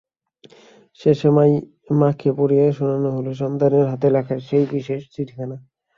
[0.99, 1.29] শেষে
[1.99, 5.57] মাকে পরিয়ে শোনানো হলো সন্তানের হাতে লেখা সেই বিশেষ চিঠিখানা।